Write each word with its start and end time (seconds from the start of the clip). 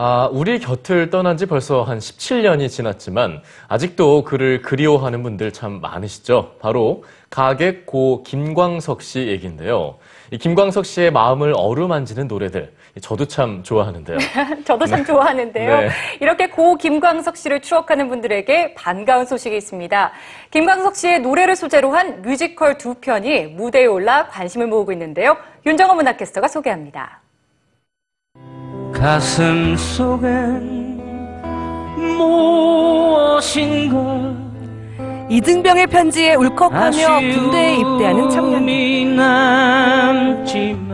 아, 0.00 0.28
우리 0.30 0.60
곁을 0.60 1.10
떠난 1.10 1.36
지 1.36 1.46
벌써 1.46 1.82
한 1.82 1.98
17년이 1.98 2.68
지났지만 2.68 3.42
아직도 3.66 4.22
그를 4.22 4.62
그리워하는 4.62 5.24
분들 5.24 5.52
참 5.52 5.80
많으시죠? 5.80 6.52
바로 6.60 7.02
가객 7.30 7.84
고 7.84 8.22
김광석 8.22 9.02
씨 9.02 9.26
얘기인데요. 9.26 9.96
이 10.30 10.38
김광석 10.38 10.86
씨의 10.86 11.10
마음을 11.10 11.52
어루만지는 11.56 12.28
노래들, 12.28 12.72
저도 13.00 13.24
참 13.24 13.64
좋아하는데요. 13.64 14.18
저도 14.64 14.86
참 14.86 15.04
좋아하는데요. 15.04 15.80
네. 15.80 15.88
이렇게 16.20 16.48
고 16.48 16.76
김광석 16.76 17.36
씨를 17.36 17.60
추억하는 17.60 18.08
분들에게 18.08 18.74
반가운 18.74 19.26
소식이 19.26 19.56
있습니다. 19.56 20.12
김광석 20.52 20.94
씨의 20.94 21.22
노래를 21.22 21.56
소재로 21.56 21.90
한 21.90 22.22
뮤지컬 22.22 22.78
두 22.78 22.94
편이 22.94 23.46
무대에 23.46 23.86
올라 23.86 24.28
관심을 24.28 24.68
모으고 24.68 24.92
있는데요. 24.92 25.36
윤정원 25.66 25.96
문학캐스터가 25.96 26.46
소개합니다. 26.46 27.22
가슴 28.98 29.76
속엔 29.76 30.98
무엇인가 32.16 33.96
이등병의 35.28 35.86
편지에 35.86 36.34
울컥하며 36.34 37.20
군대에 37.32 37.76
입대하는 37.76 38.28
청년. 38.28 38.54
아쉬움이 38.56 39.04
남지만 39.14 40.88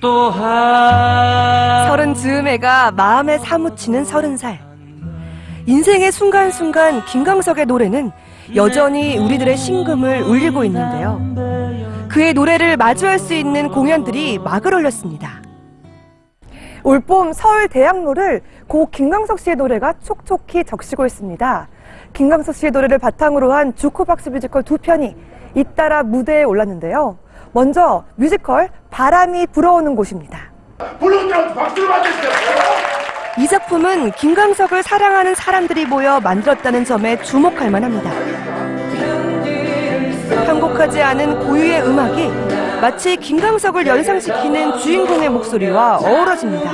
또한 0.00 1.88
서른 1.88 2.14
즈음에가 2.14 2.92
마음에 2.92 3.38
사무치는 3.38 4.04
서른 4.04 4.36
살. 4.36 4.60
인생의 5.66 6.12
순간순간 6.12 7.04
김광석의 7.04 7.66
노래는 7.66 8.12
여전히 8.54 9.18
우리들의 9.18 9.56
심금을 9.56 10.22
울리고 10.22 10.62
있는데요. 10.64 11.20
그의 12.08 12.32
노래를 12.32 12.76
마주할 12.76 13.18
수 13.18 13.34
있는 13.34 13.68
공연들이 13.70 14.38
막을 14.38 14.72
올렸습니다. 14.74 15.39
올봄 16.82 17.32
서울 17.32 17.68
대학로를 17.68 18.42
고 18.66 18.88
김광석 18.90 19.38
씨의 19.38 19.56
노래가 19.56 19.94
촉촉히 20.02 20.64
적시고 20.64 21.06
있습니다. 21.06 21.68
김광석 22.12 22.54
씨의 22.54 22.72
노래를 22.72 22.98
바탕으로 22.98 23.52
한 23.52 23.74
주크박스 23.74 24.30
뮤지컬 24.30 24.62
두 24.62 24.78
편이 24.78 25.14
잇따라 25.54 26.02
무대에 26.02 26.44
올랐는데요. 26.44 27.18
먼저 27.52 28.04
뮤지컬 28.16 28.70
바람이 28.90 29.48
불어오는 29.48 29.96
곳입니다. 29.96 30.50
이 33.38 33.46
작품은 33.46 34.12
김광석을 34.12 34.82
사랑하는 34.82 35.34
사람들이 35.34 35.86
모여 35.86 36.20
만들었다는 36.20 36.84
점에 36.84 37.20
주목할 37.22 37.70
만합니다. 37.70 38.10
편곡하지 40.46 41.00
않은 41.02 41.46
고유의 41.46 41.82
음악이 41.82 42.59
마치 42.80 43.16
김광석을 43.16 43.86
연상시키는 43.86 44.78
주인공의 44.78 45.28
목소리와 45.28 45.98
어우러집니다. 45.98 46.72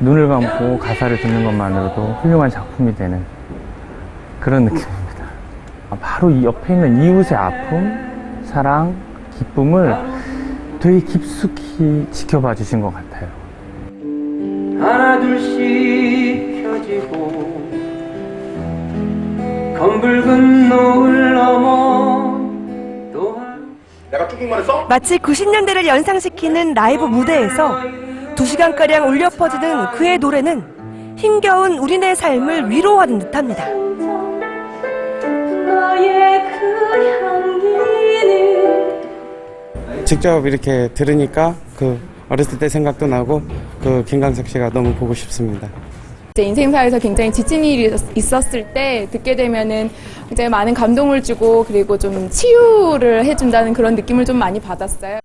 눈을 0.00 0.28
감고 0.28 0.78
가사를 0.78 1.16
듣는 1.20 1.44
것만으로도 1.44 2.18
훌륭한 2.22 2.50
작품이 2.50 2.94
되는 2.94 3.24
그런 4.40 4.64
느낌입니다. 4.64 5.24
아, 5.90 5.96
바로 6.00 6.30
이 6.30 6.44
옆에 6.44 6.74
있는 6.74 7.02
이웃의 7.02 7.36
아픔, 7.36 8.42
사랑, 8.44 8.94
기쁨을 9.38 9.96
되게 10.80 11.00
깊숙이 11.00 12.06
지켜봐 12.10 12.54
주신 12.56 12.80
것 12.80 12.92
같아요. 12.92 13.28
하나 14.80 15.20
둘씩 15.20 16.64
켜지고 16.64 17.28
검 17.30 17.91
붉은 20.22 20.68
노을 20.68 21.34
넘어 21.34 22.38
또한 23.12 23.76
내가 24.10 24.28
중국말을 24.28 24.64
써? 24.64 24.86
마치 24.86 25.18
90년대를 25.18 25.86
연상시키는 25.86 26.74
라이브 26.74 27.04
무대에서 27.04 27.80
2시간가량 28.36 29.08
울려 29.08 29.28
퍼지는 29.30 29.90
그의 29.92 30.18
노래는 30.18 31.16
힘겨운 31.18 31.78
우리네 31.78 32.14
삶을 32.14 32.70
위로하는 32.70 33.18
듯합니다. 33.18 33.66
직접 40.04 40.46
이렇게 40.46 40.88
들으니까 40.94 41.54
그 41.76 41.98
어렸을 42.28 42.58
때 42.58 42.68
생각도 42.68 43.06
나고 43.06 43.42
그 43.82 44.04
김광석 44.06 44.46
씨가 44.48 44.70
너무 44.70 44.94
보고 44.94 45.14
싶습니다. 45.14 45.68
제 46.34 46.44
인생사에서 46.44 46.98
굉장히 46.98 47.30
지친 47.30 47.62
일이 47.62 47.94
있었을 48.14 48.64
때 48.72 49.06
듣게 49.10 49.36
되면은 49.36 49.90
굉장히 50.28 50.48
많은 50.48 50.72
감동을 50.72 51.22
주고 51.22 51.62
그리고 51.62 51.98
좀 51.98 52.30
치유를 52.30 53.26
해준다는 53.26 53.74
그런 53.74 53.94
느낌을 53.94 54.24
좀 54.24 54.38
많이 54.38 54.58
받았어요. 54.58 55.18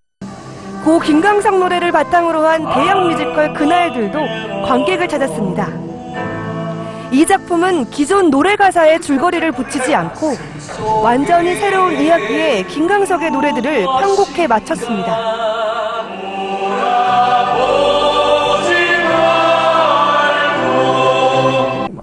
고 0.83 0.99
김광석 0.99 1.59
노래를 1.59 1.93
바탕으로 1.93 2.45
한 2.45 2.61
대형 2.73 3.07
뮤지컬 3.07 3.53
그날들도 3.53 4.19
관객을 4.67 5.07
찾았습니다. 5.07 5.69
이 7.13 7.25
작품은 7.25 7.89
기존 7.89 8.29
노래 8.29 8.57
가사에 8.57 8.99
줄거리를 8.99 9.49
붙이지 9.53 9.95
않고 9.95 10.33
완전히 11.01 11.55
새로운 11.55 12.01
이야기에 12.01 12.63
김광석의 12.63 13.31
노래들을 13.31 13.85
편곡해 13.85 14.47
맞췄습니다. 14.47 15.37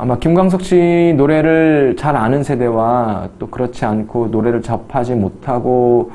아마 0.05 0.19
김광석 0.19 0.61
씨 0.61 1.15
노래를 1.17 1.97
잘 1.99 2.15
아는 2.15 2.43
세대와 2.43 3.27
또 3.39 3.47
그렇지 3.47 3.87
않고 3.87 4.27
노래를 4.27 4.61
접하지 4.61 5.15
못하고 5.15 6.11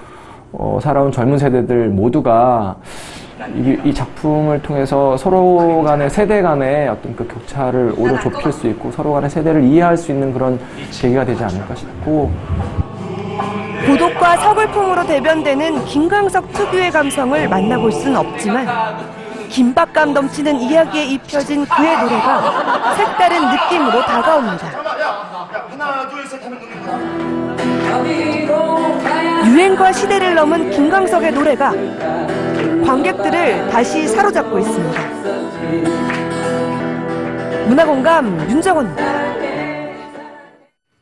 어, 0.51 0.77
살아온 0.79 1.11
젊은 1.11 1.39
세대들 1.39 1.89
모두가 1.89 2.75
이, 3.55 3.79
이 3.83 3.91
작품을 3.91 4.61
통해서 4.61 5.17
서로 5.17 5.81
간의 5.81 6.11
세대 6.11 6.43
간의 6.43 6.87
어떤 6.87 7.15
그 7.15 7.27
격차를 7.27 7.95
오히려 7.97 8.19
좁힐 8.19 8.51
수 8.51 8.67
있고 8.67 8.91
서로 8.91 9.11
간의 9.13 9.27
세대를 9.27 9.63
이해할 9.63 9.97
수 9.97 10.11
있는 10.11 10.33
그런 10.33 10.59
계기가 10.91 11.25
되지 11.25 11.43
않을까 11.43 11.73
싶고. 11.73 12.29
고독과 13.87 14.37
서글픔으로 14.37 15.07
대변되는 15.07 15.85
김광석 15.85 16.53
특유의 16.53 16.91
감성을 16.91 17.49
만나볼 17.49 17.91
수는 17.91 18.17
없지만 18.17 18.67
긴박감 19.49 20.13
넘치는 20.13 20.59
이야기에 20.61 21.05
입혀진 21.05 21.65
그의 21.65 21.97
노래가 21.97 22.93
색다른 22.95 23.49
느낌으로 23.49 24.01
다가옵니다. 24.03 24.67
유행과 29.45 29.91
시대를 29.91 30.35
넘은 30.35 30.69
김광석의 30.71 31.31
노래가 31.31 31.73
관객들을 32.85 33.69
다시 33.69 34.07
사로잡고 34.07 34.59
있습니다. 34.59 35.01
문화공감 37.67 38.49
윤정원입니다. 38.49 39.48